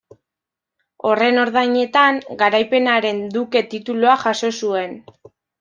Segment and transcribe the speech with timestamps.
[1.09, 5.01] Horren ordainetan, Garaipenaren duke titulua jaso zuen.